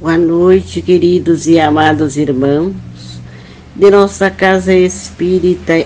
Boa 0.00 0.16
noite, 0.16 0.80
queridos 0.80 1.46
e 1.46 1.60
amados 1.60 2.16
irmãos 2.16 2.72
de 3.76 3.90
nossa 3.90 4.30
casa 4.30 4.72
espírita 4.72 5.84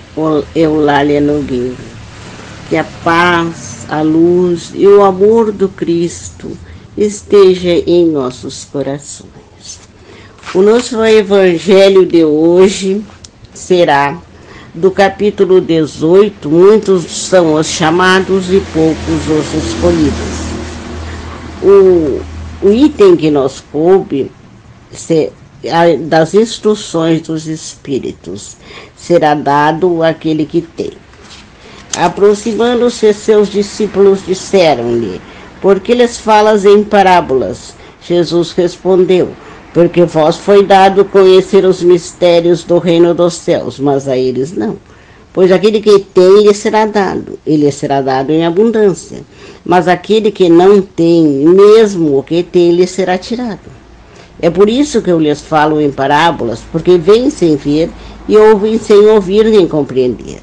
Eulália 0.55 1.21
Nogueira. 1.21 1.75
Que 2.69 2.77
a 2.77 2.85
paz, 3.03 3.85
a 3.89 4.03
luz 4.03 4.71
e 4.73 4.87
o 4.87 5.03
amor 5.03 5.51
do 5.51 5.69
Cristo 5.69 6.57
esteja 6.97 7.71
em 7.71 8.07
nossos 8.07 8.65
corações. 8.65 9.81
O 10.55 10.63
nosso 10.63 11.05
evangelho 11.05 12.07
de 12.07 12.25
hoje 12.25 13.03
será 13.53 14.17
do 14.73 14.93
capítulo 14.93 15.61
18, 15.61 16.49
muitos 16.49 17.03
são 17.11 17.55
os 17.55 17.67
chamados 17.67 18.49
e 18.53 18.63
poucos 18.73 19.29
os 19.29 19.65
escolhidos. 19.65 20.45
O, 21.61 22.34
o 22.65 22.73
item 22.73 23.15
que 23.15 23.31
nos 23.31 23.63
coube 23.71 24.33
das 26.09 26.33
instruções 26.33 27.21
dos 27.21 27.47
Espíritos 27.47 28.57
será 28.97 29.35
dado 29.35 30.03
àquele 30.03 30.47
que 30.47 30.63
tem. 30.63 30.93
Aproximando-se 31.95 33.13
seus 33.13 33.51
discípulos 33.51 34.25
disseram-lhe, 34.25 35.21
por 35.61 35.79
que 35.79 35.95
lhes 35.95 36.17
falas 36.17 36.65
em 36.65 36.83
parábolas? 36.83 37.75
Jesus 38.03 38.53
respondeu, 38.53 39.29
porque 39.75 40.05
vós 40.05 40.37
foi 40.37 40.65
dado 40.65 41.05
conhecer 41.05 41.67
os 41.67 41.83
mistérios 41.83 42.65
do 42.65 42.79
reino 42.79 43.13
dos 43.13 43.35
céus, 43.35 43.79
mas 43.79 44.09
a 44.09 44.17
eles 44.17 44.53
não. 44.53 44.79
Pois 45.35 45.53
aquele 45.53 45.81
que 45.81 45.99
tem, 45.99 46.47
lhe 46.47 46.55
será 46.55 46.87
dado, 46.87 47.39
ele 47.47 47.71
será 47.71 48.01
dado 48.01 48.31
em 48.31 48.47
abundância. 48.47 49.23
Mas 49.65 49.89
aquele 49.89 50.31
que 50.31 50.49
não 50.49 50.83
tem, 50.83 51.25
mesmo 51.25 52.19
o 52.19 52.23
que 52.23 52.43
tem, 52.43 52.73
lhe 52.73 52.87
será 52.87 53.17
tirado. 53.17 53.73
É 54.41 54.51
por 54.51 54.69
isso 54.69 55.01
que 55.01 55.11
eu 55.11 55.19
lhes 55.19 55.41
falo 55.41 55.81
em 55.81 55.91
parábolas, 55.91 56.61
porque 56.71 56.99
vêm 56.99 57.31
sem 57.31 57.57
ver 57.57 57.91
e 58.29 58.37
ouvem 58.37 58.79
sem 58.79 59.07
ouvir 59.07 59.47
nem 59.47 59.67
compreender. 59.67 60.41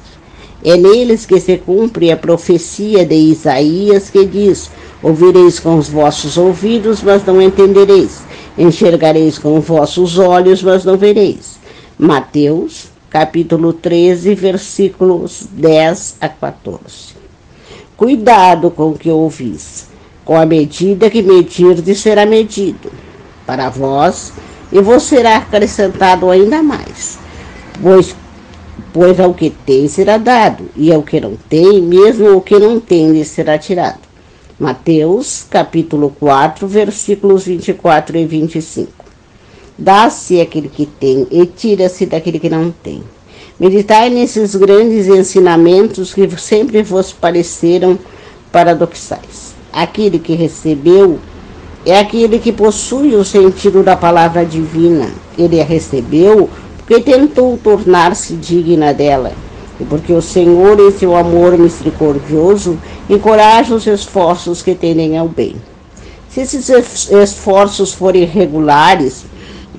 É 0.64 0.76
neles 0.76 1.26
que 1.26 1.38
se 1.40 1.58
cumpre 1.58 2.10
a 2.10 2.16
profecia 2.16 3.04
de 3.04 3.14
Isaías 3.14 4.10
que 4.10 4.24
diz: 4.24 4.70
Ouvireis 5.02 5.60
com 5.60 5.76
os 5.76 5.88
vossos 5.88 6.36
ouvidos, 6.36 7.02
mas 7.02 7.24
não 7.24 7.40
entendereis 7.40 8.22
enxergareis 8.56 9.38
com 9.38 9.60
vossos 9.60 10.18
olhos, 10.18 10.62
mas 10.62 10.84
não 10.84 10.96
vereis. 10.96 11.58
Mateus, 11.98 12.86
capítulo 13.08 13.72
13, 13.72 14.34
versículos 14.34 15.46
10 15.52 16.16
a 16.20 16.28
14. 16.28 17.21
Cuidado 18.02 18.68
com 18.68 18.90
o 18.90 18.98
que 18.98 19.08
ouvis, 19.08 19.86
com 20.24 20.36
a 20.36 20.44
medida 20.44 21.08
que 21.08 21.22
medirdes 21.22 22.00
será 22.00 22.26
medido 22.26 22.90
para 23.46 23.70
vós, 23.70 24.32
e 24.72 24.80
vos 24.80 25.04
será 25.04 25.36
acrescentado 25.36 26.28
ainda 26.28 26.64
mais. 26.64 27.16
Pois, 27.80 28.12
pois 28.92 29.20
ao 29.20 29.32
que 29.32 29.50
tem 29.50 29.86
será 29.86 30.18
dado, 30.18 30.68
e 30.74 30.92
ao 30.92 31.04
que 31.04 31.20
não 31.20 31.36
tem, 31.48 31.80
mesmo 31.80 32.36
o 32.36 32.40
que 32.40 32.58
não 32.58 32.80
tem 32.80 33.12
lhe 33.12 33.24
será 33.24 33.56
tirado. 33.56 34.00
Mateus, 34.58 35.46
capítulo 35.48 36.12
4, 36.18 36.66
versículos 36.66 37.44
24 37.44 38.16
e 38.16 38.26
25. 38.26 38.90
Dá-se 39.78 40.40
aquele 40.40 40.68
que 40.68 40.86
tem 40.86 41.28
e 41.30 41.46
tira-se 41.46 42.04
daquele 42.06 42.40
que 42.40 42.50
não 42.50 42.72
tem. 42.72 43.04
Meditai 43.62 44.10
nesses 44.10 44.56
grandes 44.56 45.06
ensinamentos 45.06 46.12
que 46.12 46.28
sempre 46.36 46.82
vos 46.82 47.12
pareceram 47.12 47.96
paradoxais. 48.50 49.54
Aquele 49.72 50.18
que 50.18 50.34
recebeu 50.34 51.20
é 51.86 51.96
aquele 51.96 52.40
que 52.40 52.50
possui 52.50 53.14
o 53.14 53.24
sentido 53.24 53.84
da 53.84 53.94
palavra 53.94 54.44
divina. 54.44 55.08
Ele 55.38 55.60
a 55.60 55.64
recebeu 55.64 56.50
porque 56.76 57.00
tentou 57.00 57.56
tornar-se 57.56 58.34
digna 58.34 58.92
dela 58.92 59.30
e 59.78 59.84
porque 59.84 60.12
o 60.12 60.20
Senhor, 60.20 60.80
em 60.80 60.90
seu 60.90 61.14
amor 61.14 61.56
misericordioso, 61.56 62.76
encoraja 63.08 63.76
os 63.76 63.86
esforços 63.86 64.60
que 64.60 64.74
tendem 64.74 65.16
ao 65.16 65.28
bem. 65.28 65.54
Se 66.28 66.40
esses 66.40 66.68
esforços 67.12 67.92
forem 67.92 68.24
regulares, 68.24 69.24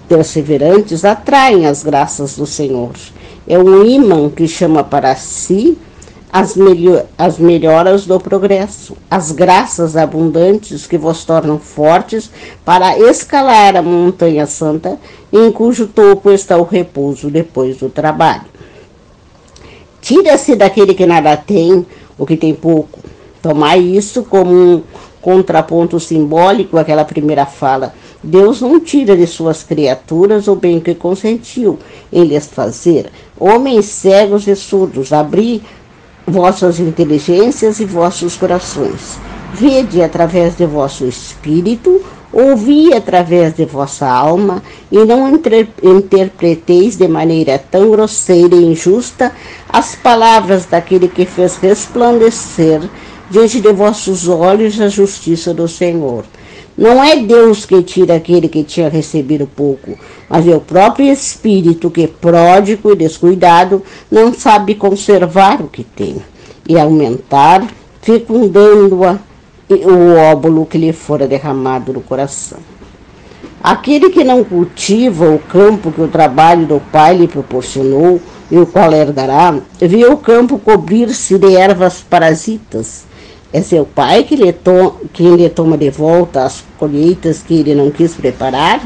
perseverantes, 0.07 1.03
atraem 1.03 1.65
as 1.65 1.83
graças 1.83 2.37
do 2.37 2.45
Senhor. 2.45 2.93
É 3.47 3.57
um 3.57 3.85
imã 3.85 4.29
que 4.29 4.47
chama 4.47 4.83
para 4.83 5.15
si 5.15 5.77
as, 6.31 6.55
melhor, 6.55 7.05
as 7.15 7.37
melhoras 7.37 8.07
do 8.07 8.19
progresso, 8.19 8.97
as 9.09 9.31
graças 9.31 9.95
abundantes 9.95 10.87
que 10.87 10.97
vos 10.97 11.23
tornam 11.23 11.59
fortes 11.59 12.31
para 12.65 12.97
escalar 12.97 13.75
a 13.75 13.83
montanha 13.83 14.47
santa, 14.47 14.97
em 15.31 15.51
cujo 15.51 15.85
topo 15.85 16.31
está 16.31 16.57
o 16.57 16.63
repouso 16.63 17.29
depois 17.29 17.77
do 17.77 17.87
trabalho. 17.87 18.45
Tira-se 20.01 20.55
daquele 20.55 20.95
que 20.95 21.05
nada 21.05 21.37
tem, 21.37 21.85
o 22.17 22.25
que 22.25 22.35
tem 22.35 22.53
pouco. 22.53 22.99
Tomai 23.41 23.79
isso 23.79 24.23
como 24.23 24.51
um 24.51 24.83
contraponto 25.21 25.99
simbólico 25.99 26.77
àquela 26.77 27.05
primeira 27.05 27.45
fala. 27.45 27.93
Deus 28.23 28.61
não 28.61 28.79
tira 28.79 29.17
de 29.17 29.27
suas 29.27 29.63
criaturas 29.63 30.47
o 30.47 30.55
bem 30.55 30.79
que 30.79 30.95
consentiu 30.95 31.77
em 32.11 32.23
lhes 32.23 32.47
fazer. 32.47 33.11
Homens 33.37 33.85
cegos 33.85 34.47
e 34.47 34.55
surdos, 34.55 35.11
abri 35.11 35.61
vossas 36.25 36.79
inteligências 36.79 37.79
e 37.79 37.85
vossos 37.85 38.37
corações. 38.37 39.19
Vede 39.53 40.01
através 40.01 40.55
de 40.55 40.65
vosso 40.65 41.05
espírito 41.05 42.01
ouvi 42.33 42.91
através 42.91 43.53
de 43.53 43.63
vossa 43.63 44.07
alma 44.07 44.63
e 44.91 44.97
não 45.05 45.29
interpreteis 45.29 46.97
de 46.97 47.07
maneira 47.07 47.59
tão 47.59 47.91
grosseira 47.91 48.55
e 48.55 48.65
injusta 48.65 49.31
as 49.69 49.95
palavras 49.95 50.65
daquele 50.65 51.07
que 51.07 51.27
fez 51.27 51.57
resplandecer 51.57 52.81
diante 53.29 53.61
de 53.61 53.71
vossos 53.71 54.27
olhos 54.27 54.81
a 54.81 54.87
justiça 54.87 55.53
do 55.53 55.67
Senhor. 55.67 56.25
Não 56.77 57.03
é 57.03 57.17
Deus 57.17 57.65
que 57.65 57.83
tira 57.83 58.15
aquele 58.15 58.47
que 58.47 58.63
tinha 58.63 58.89
recebido 58.89 59.47
pouco, 59.47 59.97
mas 60.27 60.47
é 60.47 60.55
o 60.55 60.59
próprio 60.59 61.05
Espírito 61.05 61.91
que, 61.91 62.07
pródigo 62.07 62.91
e 62.91 62.95
descuidado, 62.95 63.83
não 64.09 64.33
sabe 64.33 64.73
conservar 64.73 65.61
o 65.61 65.67
que 65.67 65.83
tem 65.83 66.15
e 66.67 66.79
aumentar, 66.79 67.67
fecundando-a 68.01 69.19
o 69.69 70.15
óbolo 70.31 70.65
que 70.65 70.77
lhe 70.77 70.91
fora 70.91 71.27
derramado 71.27 71.93
no 71.93 72.01
coração. 72.01 72.59
Aquele 73.61 74.09
que 74.09 74.23
não 74.23 74.43
cultiva 74.43 75.29
o 75.29 75.39
campo 75.39 75.91
que 75.91 76.01
o 76.01 76.07
trabalho 76.07 76.65
do 76.65 76.81
Pai 76.91 77.15
lhe 77.15 77.27
proporcionou 77.27 78.19
e 78.51 78.57
o 78.57 78.65
qual 78.65 78.91
herdará, 78.91 79.55
vê 79.79 80.05
o 80.05 80.17
campo 80.17 80.59
cobrir-se 80.59 81.37
de 81.37 81.55
ervas 81.55 82.01
parasitas. 82.01 83.05
É 83.53 83.61
seu 83.61 83.85
pai 83.85 84.23
que 84.23 84.35
lhe, 84.35 84.51
to 84.51 84.95
quem 85.13 85.35
lhe 85.35 85.47
toma 85.47 85.77
de 85.77 85.91
volta 85.91 86.43
as 86.43 86.63
colheitas 86.79 87.43
que 87.43 87.59
ele 87.59 87.75
não 87.75 87.91
quis 87.91 88.15
preparar? 88.15 88.81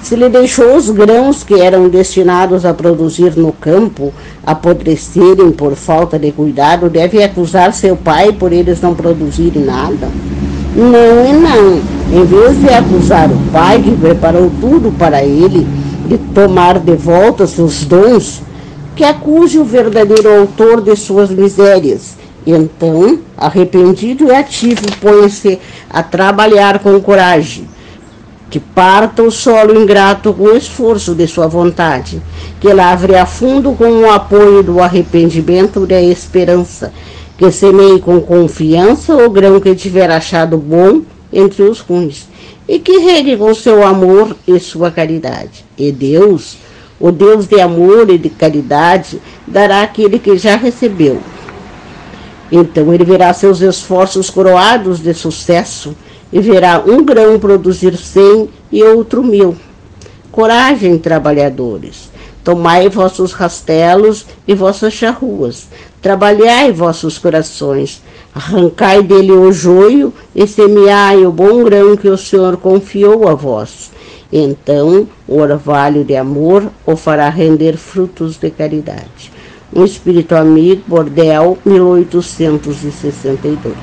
Se 0.00 0.14
lhe 0.14 0.28
deixou 0.28 0.76
os 0.76 0.88
grãos 0.88 1.42
que 1.42 1.60
eram 1.60 1.88
destinados 1.88 2.64
a 2.64 2.72
produzir 2.72 3.36
no 3.36 3.50
campo 3.50 4.14
apodrecerem 4.46 5.50
por 5.50 5.74
falta 5.74 6.16
de 6.16 6.30
cuidado, 6.30 6.88
deve 6.88 7.20
acusar 7.20 7.72
seu 7.72 7.96
pai 7.96 8.30
por 8.30 8.52
eles 8.52 8.80
não 8.80 8.94
produzirem 8.94 9.64
nada? 9.64 10.08
Não 10.76 11.26
e 11.26 11.32
não. 11.32 12.20
Em 12.20 12.24
vez 12.24 12.60
de 12.60 12.68
acusar 12.68 13.28
o 13.28 13.50
pai 13.50 13.82
que 13.82 13.96
preparou 13.96 14.48
tudo 14.60 14.96
para 14.96 15.24
ele 15.24 15.66
e 16.08 16.16
tomar 16.32 16.78
de 16.78 16.94
volta 16.94 17.48
seus 17.48 17.84
dons, 17.84 18.42
que 18.94 19.02
acuse 19.02 19.58
o 19.58 19.64
verdadeiro 19.64 20.40
autor 20.40 20.80
de 20.80 20.94
suas 20.94 21.30
misérias. 21.30 22.16
Então, 22.50 23.18
arrependido 23.36 24.28
e 24.28 24.34
ativo, 24.34 24.80
põe-se 25.02 25.58
a 25.90 26.02
trabalhar 26.02 26.78
com 26.78 26.98
coragem 26.98 27.68
que 28.50 28.58
parta 28.58 29.22
o 29.22 29.30
solo 29.30 29.78
ingrato 29.78 30.32
com 30.32 30.44
o 30.44 30.56
esforço 30.56 31.14
de 31.14 31.26
sua 31.26 31.46
vontade, 31.46 32.22
que 32.58 32.72
lavre 32.72 33.14
a 33.16 33.26
fundo 33.26 33.72
com 33.72 34.00
o 34.00 34.10
apoio 34.10 34.62
do 34.62 34.80
arrependimento 34.80 35.84
e 35.84 35.86
da 35.86 36.00
esperança, 36.00 36.90
que 37.36 37.50
semeie 37.50 38.00
com 38.00 38.18
confiança 38.20 39.14
o 39.14 39.28
grão 39.28 39.60
que 39.60 39.74
tiver 39.74 40.10
achado 40.10 40.56
bom 40.56 41.02
entre 41.30 41.62
os 41.62 41.80
ruins, 41.80 42.26
e 42.66 42.78
que 42.78 42.96
regue 42.98 43.36
com 43.36 43.52
seu 43.52 43.86
amor 43.86 44.34
e 44.46 44.58
sua 44.58 44.90
caridade. 44.90 45.66
E 45.76 45.92
Deus, 45.92 46.56
o 46.98 47.12
Deus 47.12 47.46
de 47.46 47.60
amor 47.60 48.08
e 48.08 48.16
de 48.16 48.30
caridade, 48.30 49.20
dará 49.46 49.82
aquele 49.82 50.18
que 50.18 50.38
já 50.38 50.56
recebeu. 50.56 51.20
Então 52.50 52.92
ele 52.92 53.04
verá 53.04 53.32
seus 53.32 53.60
esforços 53.60 54.30
coroados 54.30 55.00
de 55.00 55.12
sucesso 55.12 55.94
e 56.32 56.40
verá 56.40 56.82
um 56.86 57.04
grão 57.04 57.38
produzir 57.38 57.96
cem 57.96 58.48
e 58.70 58.82
outro 58.82 59.22
mil. 59.22 59.56
Coragem, 60.30 60.98
trabalhadores! 60.98 62.08
Tomai 62.44 62.88
vossos 62.88 63.32
rastelos 63.32 64.24
e 64.46 64.54
vossas 64.54 64.94
charruas, 64.94 65.66
trabalhai 66.00 66.72
vossos 66.72 67.18
corações, 67.18 68.00
arrancai 68.34 69.02
dele 69.02 69.32
o 69.32 69.52
joio 69.52 70.14
e 70.34 70.46
semeai 70.46 71.26
o 71.26 71.32
bom 71.32 71.62
grão 71.64 71.94
que 71.94 72.08
o 72.08 72.16
Senhor 72.16 72.56
confiou 72.56 73.28
a 73.28 73.34
vós. 73.34 73.90
Então 74.32 75.06
o 75.26 75.38
orvalho 75.38 76.04
de 76.04 76.16
amor 76.16 76.70
o 76.86 76.96
fará 76.96 77.28
render 77.28 77.76
frutos 77.76 78.36
de 78.36 78.50
caridade. 78.50 79.30
Um 79.74 79.84
espírito 79.84 80.34
amigo, 80.34 80.82
Bordel, 80.86 81.58
1862. 81.64 83.76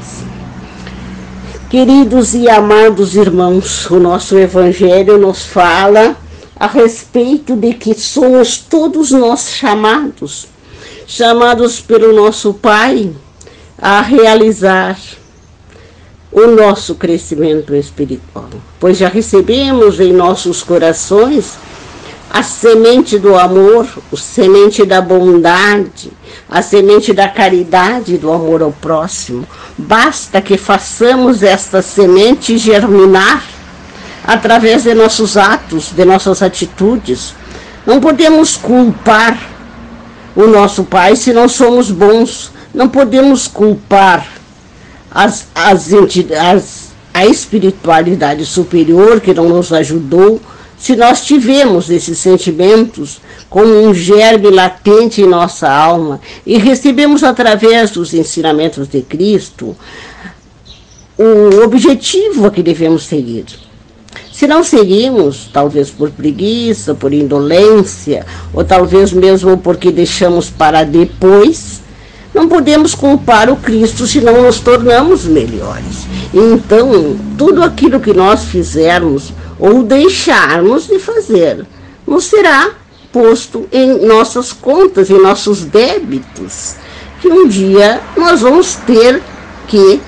Queridos 1.69 2.33
e 2.33 2.49
amados 2.49 3.15
irmãos, 3.15 3.89
o 3.91 3.99
nosso 3.99 4.37
Evangelho 4.37 5.17
nos 5.17 5.45
fala 5.45 6.15
a 6.55 6.67
respeito 6.67 7.55
de 7.55 7.73
que 7.73 7.93
somos 7.93 8.57
todos 8.57 9.11
nós 9.11 9.49
chamados, 9.49 10.47
chamados 11.05 11.81
pelo 11.81 12.13
nosso 12.13 12.53
Pai 12.53 13.11
a 13.77 14.01
realizar 14.01 14.97
o 16.31 16.47
nosso 16.47 16.95
crescimento 16.95 17.75
espiritual, 17.75 18.49
pois 18.79 18.97
já 18.97 19.07
recebemos 19.07 19.99
em 19.99 20.11
nossos 20.11 20.63
corações 20.63 21.57
a 22.35 22.43
semente 22.43 23.17
do 23.17 23.33
amor, 23.33 23.87
a 24.11 24.17
semente 24.17 24.85
da 24.85 24.99
bondade, 24.99 26.11
a 26.49 26.61
semente 26.61 27.13
da 27.13 27.29
caridade, 27.29 28.17
do 28.17 28.29
amor 28.29 28.61
ao 28.61 28.73
próximo. 28.73 29.47
Basta 29.77 30.41
que 30.41 30.57
façamos 30.57 31.41
esta 31.41 31.81
semente 31.81 32.57
germinar 32.57 33.41
através 34.21 34.83
de 34.83 34.93
nossos 34.93 35.37
atos, 35.37 35.93
de 35.95 36.03
nossas 36.03 36.41
atitudes. 36.41 37.33
Não 37.85 38.01
podemos 38.01 38.57
culpar 38.57 39.39
o 40.35 40.45
nosso 40.45 40.83
Pai 40.83 41.15
se 41.15 41.31
não 41.31 41.47
somos 41.47 41.89
bons. 41.89 42.51
Não 42.73 42.89
podemos 42.89 43.47
culpar 43.47 44.27
as, 45.09 45.47
as 45.55 45.93
entidades, 45.93 46.89
a 47.13 47.25
espiritualidade 47.25 48.45
superior 48.45 49.21
que 49.21 49.33
não 49.33 49.47
nos 49.47 49.71
ajudou 49.71 50.41
se 50.85 50.95
nós 50.95 51.21
tivemos 51.21 51.89
esses 51.89 52.19
sentimentos 52.19 53.19
como 53.49 53.87
um 53.87 53.91
germe 53.91 54.51
latente 54.51 55.19
em 55.19 55.25
nossa 55.25 55.67
alma 55.67 56.21
e 56.45 56.59
recebemos 56.59 57.23
através 57.23 57.89
dos 57.89 58.13
ensinamentos 58.13 58.87
de 58.87 59.01
Cristo 59.01 59.75
o 61.17 61.63
objetivo 61.63 62.45
a 62.45 62.51
que 62.51 62.61
devemos 62.61 63.01
seguir. 63.01 63.45
Se 64.31 64.45
não 64.45 64.63
seguimos, 64.63 65.49
talvez 65.51 65.89
por 65.89 66.11
preguiça, 66.11 66.93
por 66.93 67.11
indolência, 67.11 68.23
ou 68.53 68.63
talvez 68.63 69.11
mesmo 69.11 69.57
porque 69.57 69.91
deixamos 69.91 70.51
para 70.51 70.83
depois, 70.83 71.81
não 72.31 72.47
podemos 72.47 72.93
culpar 72.93 73.49
o 73.49 73.55
Cristo 73.55 74.05
se 74.05 74.21
não 74.21 74.43
nos 74.43 74.59
tornamos 74.59 75.25
melhores. 75.25 76.05
Então, 76.31 77.17
tudo 77.35 77.63
aquilo 77.63 77.99
que 77.99 78.13
nós 78.13 78.43
fizermos 78.43 79.33
ou 79.59 79.83
deixarmos 79.83 80.87
de 80.87 80.99
fazer, 80.99 81.65
nos 82.05 82.25
será 82.25 82.71
posto 83.11 83.67
em 83.71 84.05
nossas 84.05 84.51
contas, 84.51 85.09
em 85.09 85.21
nossos 85.21 85.63
débitos, 85.63 86.75
que 87.21 87.27
um 87.29 87.47
dia 87.47 88.01
nós 88.17 88.41
vamos 88.41 88.75
ter 88.85 89.21
que 89.67 90.01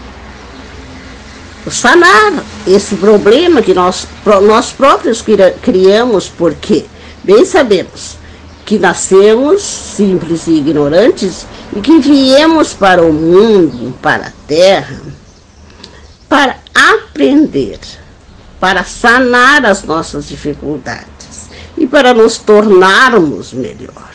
sanar 1.71 2.33
esse 2.65 2.95
problema 2.95 3.61
que 3.61 3.73
nós, 3.73 4.07
nós 4.45 4.71
próprios 4.71 5.23
criamos, 5.61 6.27
porque 6.27 6.85
bem 7.23 7.45
sabemos 7.45 8.17
que 8.65 8.77
nascemos 8.77 9.61
simples 9.61 10.45
e 10.47 10.57
ignorantes 10.57 11.45
e 11.75 11.79
que 11.79 11.99
viemos 11.99 12.73
para 12.73 13.01
o 13.01 13.13
mundo, 13.13 13.93
para 14.01 14.27
a 14.27 14.31
terra, 14.45 15.01
para 16.27 16.57
aprender 16.75 17.79
para 18.59 18.83
sanar 18.83 19.65
as 19.65 19.83
nossas 19.83 20.27
dificuldades 20.27 21.49
e 21.77 21.85
para 21.85 22.13
nos 22.13 22.37
tornarmos 22.37 23.53
melhor. 23.53 24.09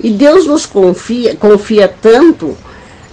E 0.00 0.10
Deus 0.10 0.46
nos 0.46 0.66
confia, 0.66 1.36
confia 1.36 1.88
tanto 1.88 2.56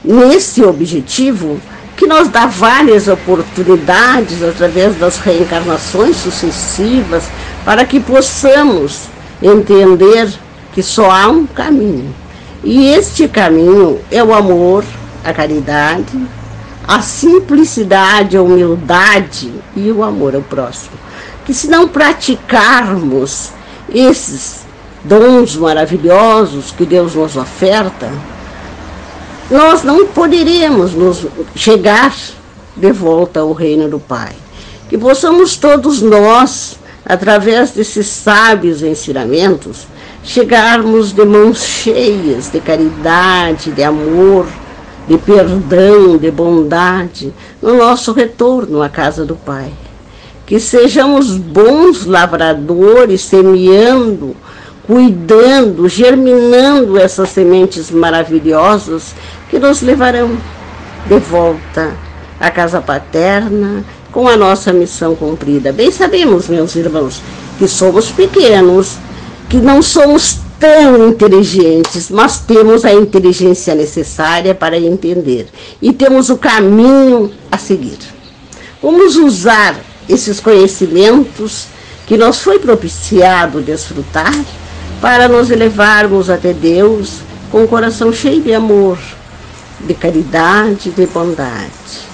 nesse 0.03 0.63
objetivo 0.63 1.59
que 1.95 2.07
nos 2.07 2.29
dá 2.29 2.47
várias 2.47 3.07
oportunidades 3.07 4.41
através 4.41 4.97
das 4.97 5.19
reencarnações 5.19 6.17
sucessivas 6.17 7.25
para 7.63 7.85
que 7.85 7.99
possamos 7.99 9.01
entender 9.41 10.27
que 10.73 10.81
só 10.81 11.11
há 11.11 11.27
um 11.27 11.45
caminho. 11.45 12.13
E 12.63 12.87
este 12.87 13.27
caminho 13.27 13.99
é 14.09 14.23
o 14.23 14.33
amor, 14.33 14.83
a 15.23 15.31
caridade, 15.31 16.17
a 16.91 17.01
simplicidade, 17.01 18.35
a 18.35 18.41
humildade 18.41 19.49
e 19.77 19.89
o 19.89 20.03
amor 20.03 20.35
ao 20.35 20.41
próximo. 20.41 20.97
Que 21.45 21.53
se 21.53 21.69
não 21.69 21.87
praticarmos 21.87 23.51
esses 23.93 24.65
dons 25.01 25.55
maravilhosos 25.55 26.71
que 26.71 26.85
Deus 26.85 27.15
nos 27.15 27.37
oferta, 27.37 28.11
nós 29.49 29.83
não 29.83 30.07
poderemos 30.07 30.91
nos 30.91 31.25
chegar 31.55 32.13
de 32.75 32.91
volta 32.91 33.39
ao 33.39 33.53
reino 33.53 33.87
do 33.87 33.97
Pai. 33.97 34.33
Que 34.89 34.97
possamos 34.97 35.55
todos 35.55 36.01
nós, 36.01 36.77
através 37.05 37.71
desses 37.71 38.07
sábios 38.07 38.83
ensinamentos, 38.83 39.87
chegarmos 40.25 41.13
de 41.13 41.23
mãos 41.23 41.63
cheias 41.63 42.51
de 42.51 42.59
caridade, 42.59 43.71
de 43.71 43.81
amor, 43.81 44.45
de 45.11 45.17
perdão, 45.17 46.15
de 46.17 46.31
bondade, 46.31 47.33
no 47.61 47.75
nosso 47.75 48.13
retorno 48.13 48.81
à 48.81 48.87
casa 48.87 49.25
do 49.25 49.35
Pai. 49.35 49.69
Que 50.45 50.57
sejamos 50.57 51.35
bons 51.35 52.05
lavradores, 52.05 53.21
semeando, 53.21 54.33
cuidando, 54.87 55.89
germinando 55.89 56.97
essas 56.97 57.27
sementes 57.29 57.91
maravilhosas 57.91 59.13
que 59.49 59.59
nos 59.59 59.81
levarão 59.81 60.37
de 61.07 61.19
volta 61.19 61.93
à 62.39 62.49
casa 62.49 62.79
paterna 62.79 63.83
com 64.13 64.29
a 64.29 64.37
nossa 64.37 64.71
missão 64.71 65.13
cumprida. 65.13 65.73
Bem 65.73 65.91
sabemos, 65.91 66.47
meus 66.47 66.73
irmãos, 66.73 67.21
que 67.59 67.67
somos 67.67 68.09
pequenos, 68.11 68.97
que 69.49 69.57
não 69.57 69.81
somos 69.81 70.39
tão 70.61 71.09
inteligentes, 71.09 72.11
mas 72.11 72.39
temos 72.39 72.85
a 72.85 72.93
inteligência 72.93 73.73
necessária 73.73 74.53
para 74.53 74.77
entender 74.77 75.47
e 75.81 75.91
temos 75.91 76.29
o 76.29 76.37
caminho 76.37 77.31
a 77.51 77.57
seguir. 77.57 77.97
Vamos 78.79 79.15
usar 79.15 79.75
esses 80.07 80.39
conhecimentos 80.39 81.65
que 82.05 82.15
nos 82.15 82.41
foi 82.41 82.59
propiciado 82.59 83.61
desfrutar 83.61 84.33
para 85.01 85.27
nos 85.27 85.49
elevarmos 85.49 86.29
até 86.29 86.53
Deus 86.53 87.21
com 87.51 87.63
o 87.63 87.67
coração 87.67 88.13
cheio 88.13 88.41
de 88.41 88.53
amor, 88.53 88.99
de 89.79 89.95
caridade, 89.95 90.91
de 90.91 91.07
bondade. 91.07 92.10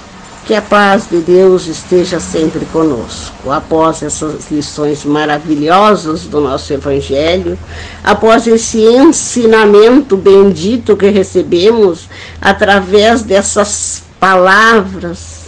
Que 0.48 0.56
a 0.56 0.62
paz 0.62 1.10
de 1.12 1.18
Deus 1.18 1.68
esteja 1.68 2.22
sempre 2.22 2.64
conosco. 2.68 3.52
Após 3.52 4.02
essas 4.02 4.50
lições 4.50 5.04
maravilhosas 5.04 6.22
do 6.22 6.40
nosso 6.40 6.72
Evangelho, 6.72 7.60
após 8.02 8.48
esse 8.48 8.80
ensinamento 8.80 10.16
bendito 10.16 10.96
que 10.96 11.10
recebemos 11.10 12.08
através 12.40 13.24
dessas 13.24 14.04
palavras 14.22 15.48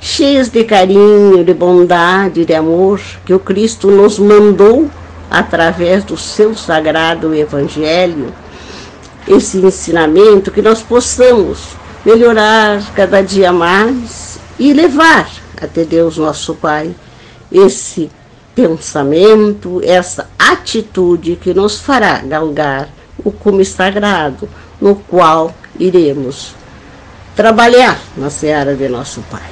cheias 0.00 0.48
de 0.48 0.62
carinho, 0.62 1.42
de 1.42 1.52
bondade, 1.52 2.44
de 2.44 2.54
amor 2.54 3.00
que 3.24 3.34
o 3.34 3.40
Cristo 3.40 3.90
nos 3.90 4.16
mandou 4.16 4.88
através 5.28 6.04
do 6.04 6.16
seu 6.16 6.54
sagrado 6.54 7.34
Evangelho, 7.34 8.32
esse 9.26 9.58
ensinamento 9.58 10.52
que 10.52 10.62
nós 10.62 10.82
possamos 10.82 11.58
melhorar 12.04 12.80
cada 12.94 13.20
dia 13.20 13.52
mais 13.52 14.25
e 14.58 14.72
levar 14.72 15.28
até 15.60 15.84
Deus 15.84 16.16
nosso 16.16 16.54
Pai 16.54 16.94
esse 17.50 18.10
pensamento, 18.54 19.80
essa 19.84 20.28
atitude 20.38 21.36
que 21.36 21.52
nos 21.52 21.78
fará 21.78 22.18
galgar 22.18 22.88
o 23.24 23.30
cume 23.30 23.64
sagrado 23.64 24.48
no 24.80 24.96
qual 24.96 25.54
iremos 25.78 26.54
trabalhar 27.34 27.98
na 28.16 28.30
seara 28.30 28.74
de 28.74 28.88
nosso 28.88 29.20
Pai. 29.30 29.42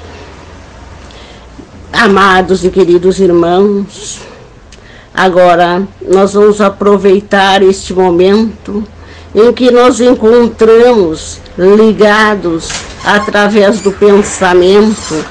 Amados 1.92 2.64
e 2.64 2.70
queridos 2.70 3.20
irmãos, 3.20 4.20
agora 5.12 5.86
nós 6.02 6.32
vamos 6.32 6.60
aproveitar 6.60 7.62
este 7.62 7.92
momento 7.94 8.82
em 9.34 9.52
que 9.52 9.70
nos 9.70 10.00
encontramos 10.00 11.40
ligados 11.56 12.70
através 13.04 13.80
do 13.80 13.92
pensamento 13.92 15.24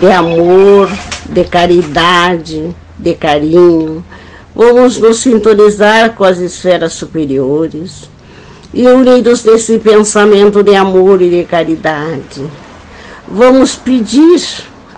de 0.00 0.10
amor, 0.10 0.90
de 1.28 1.44
caridade, 1.44 2.74
de 2.98 3.14
carinho. 3.14 4.04
Vamos 4.54 4.98
nos 4.98 5.18
sintonizar 5.18 6.14
com 6.14 6.24
as 6.24 6.38
esferas 6.38 6.94
superiores 6.94 8.08
e 8.72 8.86
unidos 8.86 9.44
nesse 9.44 9.78
pensamento 9.78 10.62
de 10.62 10.74
amor 10.74 11.22
e 11.22 11.30
de 11.30 11.44
caridade, 11.44 12.46
vamos 13.26 13.74
pedir 13.74 14.42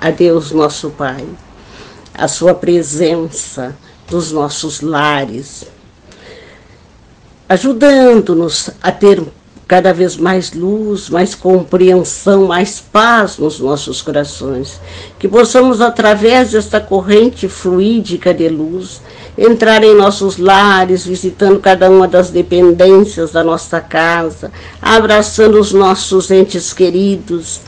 a 0.00 0.10
Deus 0.10 0.50
nosso 0.50 0.90
Pai 0.90 1.24
a 2.12 2.26
sua 2.26 2.52
presença 2.52 3.74
dos 4.08 4.32
nossos 4.32 4.80
lares, 4.80 5.64
ajudando-nos 7.48 8.70
a 8.82 8.92
ter 8.92 9.22
cada 9.70 9.92
vez 9.92 10.16
mais 10.16 10.52
luz, 10.52 11.08
mais 11.08 11.32
compreensão, 11.32 12.48
mais 12.48 12.80
paz 12.80 13.38
nos 13.38 13.60
nossos 13.60 14.02
corações. 14.02 14.80
Que 15.16 15.28
possamos, 15.28 15.80
através 15.80 16.50
desta 16.50 16.80
corrente 16.80 17.48
fluídica 17.48 18.34
de 18.34 18.48
luz, 18.48 19.00
entrar 19.38 19.84
em 19.84 19.94
nossos 19.94 20.38
lares, 20.38 21.06
visitando 21.06 21.60
cada 21.60 21.88
uma 21.88 22.08
das 22.08 22.30
dependências 22.30 23.30
da 23.30 23.44
nossa 23.44 23.80
casa, 23.80 24.50
abraçando 24.82 25.60
os 25.60 25.72
nossos 25.72 26.32
entes 26.32 26.72
queridos, 26.72 27.60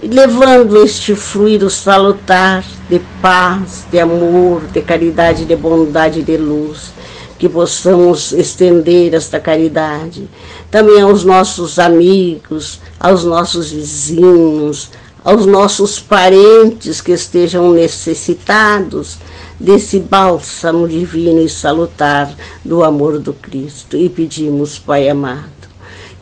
levando 0.00 0.80
este 0.80 1.16
fluido 1.16 1.68
salutar 1.68 2.64
de 2.88 3.00
paz, 3.20 3.84
de 3.90 3.98
amor, 3.98 4.62
de 4.72 4.80
caridade, 4.80 5.44
de 5.44 5.56
bondade, 5.56 6.22
de 6.22 6.36
luz 6.36 6.96
que 7.38 7.48
possamos 7.48 8.32
estender 8.32 9.14
esta 9.14 9.38
caridade 9.38 10.28
também 10.70 11.00
aos 11.00 11.24
nossos 11.24 11.78
amigos, 11.78 12.80
aos 12.98 13.24
nossos 13.24 13.70
vizinhos, 13.70 14.90
aos 15.24 15.46
nossos 15.46 16.00
parentes 16.00 17.00
que 17.00 17.12
estejam 17.12 17.72
necessitados 17.72 19.18
desse 19.58 19.98
bálsamo 19.98 20.86
divino 20.86 21.40
e 21.40 21.48
salutar 21.48 22.32
do 22.64 22.84
amor 22.84 23.18
do 23.18 23.32
Cristo. 23.32 23.96
E 23.96 24.08
pedimos, 24.08 24.78
Pai 24.78 25.08
amado, 25.08 25.57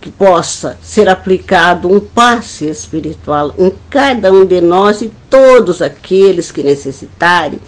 que 0.06 0.10
possa 0.12 0.78
ser 0.80 1.08
aplicado 1.08 1.92
um 1.92 1.98
passe 1.98 2.66
espiritual 2.66 3.52
em 3.58 3.72
cada 3.90 4.32
um 4.32 4.46
de 4.46 4.60
nós 4.60 5.02
e 5.02 5.10
todos 5.28 5.82
aqueles 5.82 6.52
que 6.52 6.62
necessitarem, 6.62 7.58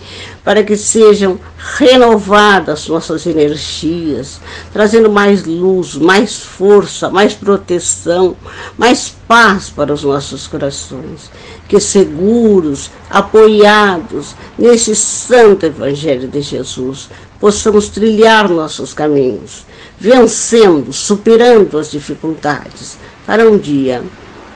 para 0.45 0.63
que 0.63 0.77
sejam 0.77 1.41
renovadas 1.59 2.87
nossas 2.87 3.27
energias, 3.27 4.41
trazendo 4.73 5.11
mais 5.11 5.45
luz, 5.45 5.97
mais 5.97 6.41
força, 6.41 7.11
mais 7.11 7.35
proteção, 7.35 8.37
mais 8.77 9.13
paz 9.27 9.69
para 9.69 9.93
os 9.93 10.05
nossos 10.05 10.47
corações. 10.47 11.33
Que 11.69 11.81
seguros, 11.81 12.89
apoiados 13.11 14.37
nesse 14.57 14.95
santo 14.95 15.67
Evangelho 15.67 16.29
de 16.29 16.41
Jesus, 16.41 17.11
possamos 17.41 17.89
trilhar 17.89 18.49
nossos 18.49 18.93
caminhos 18.93 19.67
vencendo, 19.99 20.93
superando 20.93 21.79
as 21.79 21.91
dificuldades, 21.91 22.97
para 23.27 23.49
um 23.49 23.59
dia 23.59 24.03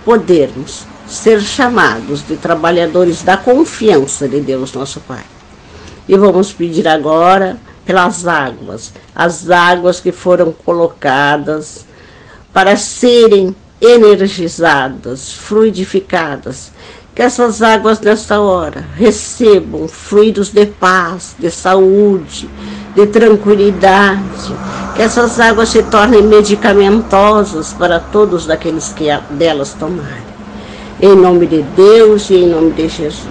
podermos 0.04 0.84
ser 1.06 1.40
chamados 1.40 2.26
de 2.26 2.36
trabalhadores 2.36 3.22
da 3.22 3.36
confiança 3.36 4.28
de 4.28 4.40
Deus, 4.40 4.72
nosso 4.72 5.00
Pai. 5.00 5.24
E 6.08 6.16
vamos 6.16 6.52
pedir 6.52 6.86
agora 6.88 7.58
pelas 7.84 8.26
águas, 8.26 8.92
as 9.14 9.50
águas 9.50 10.00
que 10.00 10.12
foram 10.12 10.52
colocadas 10.52 11.84
para 12.52 12.76
serem 12.76 13.54
energizadas, 13.80 15.32
fluidificadas, 15.32 16.70
que 17.14 17.22
essas 17.22 17.60
águas 17.60 18.00
nesta 18.00 18.40
hora 18.40 18.86
recebam 18.96 19.86
fluidos 19.86 20.50
de 20.50 20.66
paz, 20.66 21.34
de 21.38 21.50
saúde, 21.50 22.48
de 22.94 23.06
tranquilidade, 23.06 24.54
que 24.94 25.02
essas 25.02 25.40
águas 25.40 25.70
se 25.70 25.82
tornem 25.84 26.22
medicamentosas 26.22 27.72
para 27.72 27.98
todos 27.98 28.46
daqueles 28.46 28.92
que 28.92 29.06
delas 29.30 29.74
tomarem. 29.74 30.32
Em 31.00 31.16
nome 31.16 31.46
de 31.46 31.62
Deus 31.62 32.30
e 32.30 32.36
em 32.36 32.48
nome 32.48 32.72
de 32.72 32.88
Jesus. 32.88 33.26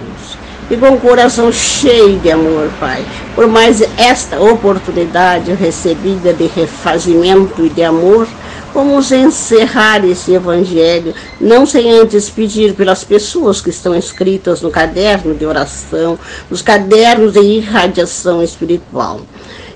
E 0.70 0.76
com 0.76 0.94
o 0.94 1.00
coração 1.00 1.52
cheio 1.52 2.18
de 2.18 2.30
amor, 2.30 2.70
Pai, 2.80 3.04
por 3.34 3.46
mais 3.46 3.82
esta 3.96 4.40
oportunidade 4.40 5.52
recebida 5.54 6.32
de 6.32 6.46
refazimento 6.46 7.64
e 7.64 7.68
de 7.68 7.82
amor, 7.82 8.26
Vamos 8.74 9.12
encerrar 9.12 10.02
esse 10.02 10.32
evangelho, 10.32 11.14
não 11.38 11.66
sem 11.66 11.92
antes 11.92 12.30
pedir 12.30 12.74
pelas 12.74 13.04
pessoas 13.04 13.60
que 13.60 13.68
estão 13.68 13.94
escritas 13.94 14.62
no 14.62 14.70
caderno 14.70 15.34
de 15.34 15.44
oração, 15.44 16.18
nos 16.48 16.62
cadernos 16.62 17.34
de 17.34 17.40
irradiação 17.40 18.42
espiritual. 18.42 19.20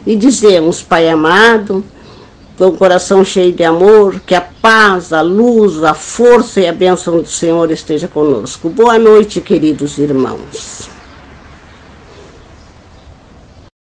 E 0.06 0.14
dizemos, 0.14 0.82
Pai 0.82 1.08
amado, 1.08 1.84
com 2.56 2.68
o 2.68 2.76
coração 2.76 3.24
cheio 3.24 3.52
de 3.52 3.64
amor, 3.64 4.20
que 4.20 4.34
a 4.34 4.40
paz, 4.40 5.12
a 5.12 5.20
luz, 5.20 5.82
a 5.82 5.94
força 5.94 6.60
e 6.60 6.68
a 6.68 6.72
bênção 6.72 7.20
do 7.20 7.28
Senhor 7.28 7.70
esteja 7.70 8.06
conosco. 8.06 8.70
Boa 8.70 8.98
noite, 8.98 9.40
queridos 9.40 9.98
irmãos. 9.98 10.95